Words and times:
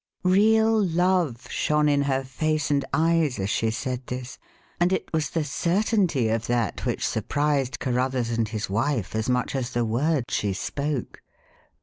Real 0.25 0.83
love 0.83 1.47
shone 1.51 1.87
in 1.87 2.01
her 2.01 2.23
face 2.23 2.71
and 2.71 2.83
eyes 2.91 3.37
as 3.37 3.51
she 3.51 3.69
said 3.69 4.07
this, 4.07 4.39
and 4.79 4.91
it 4.91 5.13
was 5.13 5.29
the 5.29 5.43
certainty 5.43 6.27
of 6.29 6.47
that 6.47 6.87
which 6.87 7.07
surprised 7.07 7.79
Carruthers 7.79 8.31
and 8.31 8.49
his 8.49 8.67
wife 8.67 9.13
as 9.13 9.29
much 9.29 9.53
as 9.55 9.73
the 9.73 9.85
words 9.85 10.33
she 10.33 10.53
spoke. 10.53 11.21